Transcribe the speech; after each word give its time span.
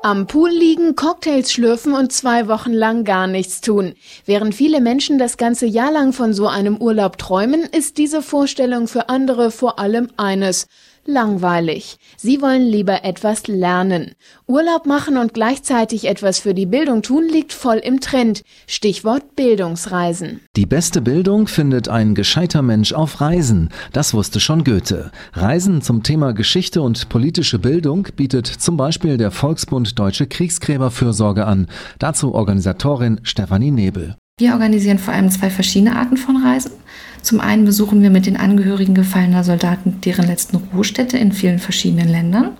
Am 0.00 0.28
Pool 0.28 0.50
liegen, 0.50 0.94
Cocktails 0.94 1.50
schlürfen 1.50 1.92
und 1.92 2.12
zwei 2.12 2.46
Wochen 2.46 2.72
lang 2.72 3.02
gar 3.02 3.26
nichts 3.26 3.60
tun. 3.60 3.94
Während 4.24 4.54
viele 4.54 4.80
Menschen 4.80 5.18
das 5.18 5.36
ganze 5.36 5.66
Jahr 5.66 5.90
lang 5.90 6.12
von 6.12 6.32
so 6.32 6.46
einem 6.46 6.76
Urlaub 6.76 7.18
träumen, 7.18 7.62
ist 7.62 7.98
diese 7.98 8.22
Vorstellung 8.22 8.86
für 8.86 9.08
andere 9.08 9.50
vor 9.50 9.80
allem 9.80 10.08
eines 10.16 10.68
langweilig. 11.08 11.96
Sie 12.16 12.40
wollen 12.42 12.66
lieber 12.66 13.02
etwas 13.02 13.48
lernen. 13.48 14.12
Urlaub 14.46 14.86
machen 14.86 15.16
und 15.16 15.32
gleichzeitig 15.34 16.06
etwas 16.06 16.38
für 16.38 16.54
die 16.54 16.66
Bildung 16.66 17.02
tun 17.02 17.26
liegt 17.26 17.52
voll 17.52 17.78
im 17.78 18.00
Trend. 18.00 18.42
Stichwort 18.66 19.34
Bildungsreisen. 19.34 20.40
Die 20.54 20.66
beste 20.66 21.00
Bildung 21.00 21.46
findet 21.48 21.88
ein 21.88 22.14
gescheiter 22.14 22.60
Mensch 22.60 22.92
auf 22.92 23.20
Reisen. 23.20 23.70
Das 23.92 24.12
wusste 24.12 24.38
schon 24.38 24.64
Goethe. 24.64 25.10
Reisen 25.32 25.80
zum 25.80 26.02
Thema 26.02 26.32
Geschichte 26.32 26.82
und 26.82 27.08
politische 27.08 27.58
Bildung 27.58 28.08
bietet 28.14 28.46
zum 28.46 28.76
Beispiel 28.76 29.16
der 29.16 29.30
Volksbund 29.30 29.87
Deutsche 29.94 30.26
Kriegsgräberfürsorge 30.26 31.46
an. 31.46 31.66
Dazu 31.98 32.34
Organisatorin 32.34 33.20
Stefanie 33.22 33.70
Nebel. 33.70 34.16
Wir 34.38 34.52
organisieren 34.52 34.98
vor 34.98 35.14
allem 35.14 35.30
zwei 35.30 35.50
verschiedene 35.50 35.96
Arten 35.96 36.16
von 36.16 36.36
Reisen. 36.36 36.72
Zum 37.22 37.40
einen 37.40 37.64
besuchen 37.64 38.02
wir 38.02 38.10
mit 38.10 38.26
den 38.26 38.36
Angehörigen 38.36 38.94
gefallener 38.94 39.42
Soldaten 39.42 40.00
deren 40.00 40.26
letzten 40.26 40.56
Ruhestätte 40.56 41.18
in 41.18 41.32
vielen 41.32 41.58
verschiedenen 41.58 42.08
Ländern. 42.08 42.56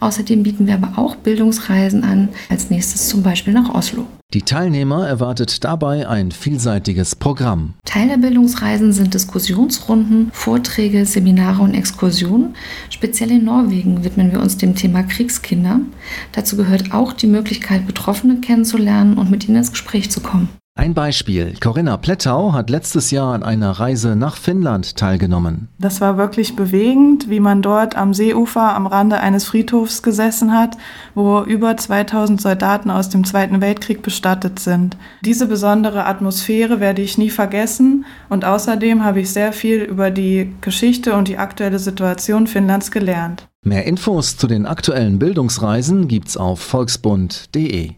Außerdem 0.00 0.42
bieten 0.42 0.66
wir 0.66 0.74
aber 0.74 0.98
auch 0.98 1.16
Bildungsreisen 1.16 2.04
an, 2.04 2.28
als 2.48 2.70
nächstes 2.70 3.08
zum 3.08 3.22
Beispiel 3.22 3.52
nach 3.52 3.74
Oslo. 3.74 4.06
Die 4.34 4.42
Teilnehmer 4.42 5.08
erwartet 5.08 5.64
dabei 5.64 6.06
ein 6.06 6.32
vielseitiges 6.32 7.16
Programm. 7.16 7.74
Teil 7.86 8.08
der 8.08 8.18
Bildungsreisen 8.18 8.92
sind 8.92 9.14
Diskussionsrunden, 9.14 10.30
Vorträge, 10.34 11.06
Seminare 11.06 11.62
und 11.62 11.72
Exkursionen. 11.72 12.54
Speziell 12.90 13.30
in 13.30 13.44
Norwegen 13.44 14.04
widmen 14.04 14.30
wir 14.30 14.40
uns 14.40 14.58
dem 14.58 14.74
Thema 14.74 15.02
Kriegskinder. 15.02 15.80
Dazu 16.32 16.58
gehört 16.58 16.92
auch 16.92 17.14
die 17.14 17.26
Möglichkeit, 17.26 17.86
Betroffene 17.86 18.40
kennenzulernen 18.40 19.16
und 19.16 19.30
mit 19.30 19.48
ihnen 19.48 19.56
ins 19.56 19.70
Gespräch 19.72 20.10
zu 20.10 20.20
kommen. 20.20 20.50
Ein 20.78 20.94
Beispiel. 20.94 21.54
Corinna 21.60 21.96
Plättau 21.96 22.52
hat 22.52 22.70
letztes 22.70 23.10
Jahr 23.10 23.34
an 23.34 23.42
einer 23.42 23.72
Reise 23.72 24.14
nach 24.14 24.36
Finnland 24.36 24.94
teilgenommen. 24.94 25.66
Das 25.80 26.00
war 26.00 26.18
wirklich 26.18 26.54
bewegend, 26.54 27.28
wie 27.28 27.40
man 27.40 27.62
dort 27.62 27.96
am 27.96 28.14
Seeufer 28.14 28.76
am 28.76 28.86
Rande 28.86 29.18
eines 29.18 29.44
Friedhofs 29.44 30.04
gesessen 30.04 30.56
hat, 30.56 30.76
wo 31.16 31.42
über 31.42 31.76
2000 31.76 32.40
Soldaten 32.40 32.90
aus 32.92 33.08
dem 33.08 33.24
Zweiten 33.24 33.60
Weltkrieg 33.60 34.02
bestattet 34.02 34.60
sind. 34.60 34.96
Diese 35.24 35.48
besondere 35.48 36.06
Atmosphäre 36.06 36.78
werde 36.78 37.02
ich 37.02 37.18
nie 37.18 37.30
vergessen 37.30 38.04
und 38.28 38.44
außerdem 38.44 39.02
habe 39.02 39.18
ich 39.18 39.32
sehr 39.32 39.52
viel 39.52 39.82
über 39.82 40.12
die 40.12 40.54
Geschichte 40.60 41.16
und 41.16 41.26
die 41.26 41.38
aktuelle 41.38 41.80
Situation 41.80 42.46
Finnlands 42.46 42.92
gelernt. 42.92 43.48
Mehr 43.64 43.84
Infos 43.84 44.36
zu 44.36 44.46
den 44.46 44.64
aktuellen 44.64 45.18
Bildungsreisen 45.18 46.06
gibt's 46.06 46.36
auf 46.36 46.60
volksbund.de 46.60 47.97